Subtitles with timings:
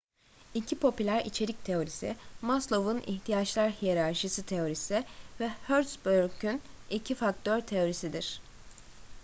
[0.55, 5.05] i̇ki popüler içerik teorisi maslow'un i̇htiyaçlar hiyerarşisi teorisi
[5.39, 8.41] ve hertzberg'in i̇ki faktör teorisidir